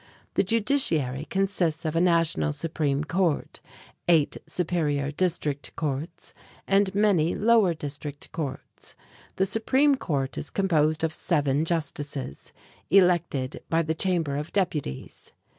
[0.33, 3.61] The judiciary consists of a national supreme court,
[4.07, 6.33] eight superior district courts,
[6.67, 8.95] and many lower district courts.
[9.35, 12.51] The supreme court is composed of seven justices,
[12.89, 15.33] elected by the Chamber of Deputies.